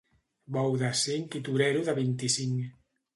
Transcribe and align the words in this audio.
Bou 0.55 0.71
de 0.83 0.87
cinc 1.01 1.37
i 1.39 1.41
torero 1.49 1.83
de 1.91 1.95
vint-i-cinc. 1.99 2.65